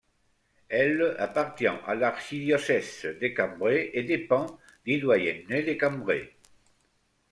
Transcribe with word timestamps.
Elle 0.69 1.15
appartient 1.19 1.67
à 1.67 1.93
l'archidiocèse 1.93 3.03
de 3.03 3.27
Cambrai 3.27 3.91
et 3.93 4.01
dépend 4.01 4.47
du 4.83 4.97
doyenné 4.97 5.61
de 5.61 5.73
Cambrai. 5.73 6.33